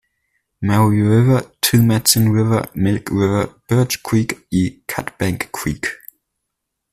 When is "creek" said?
4.01-4.47, 5.51-5.85